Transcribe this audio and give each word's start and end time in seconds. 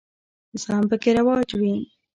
زغم 0.61 0.83
پکې 0.89 1.09
رواج 1.17 1.49
وي. 1.59 1.73